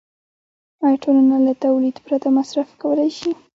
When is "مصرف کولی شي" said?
2.37-3.31